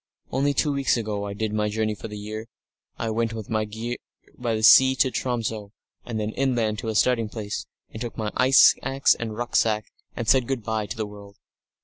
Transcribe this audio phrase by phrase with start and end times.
[0.31, 2.47] Only two weeks ago I did my journey for the year.
[2.97, 3.97] I went with my gear
[4.35, 5.73] by sea to Tromso,
[6.07, 9.85] and then inland to a starting place, and took my ice axe and rucksack,
[10.15, 11.35] and said good bye to the world.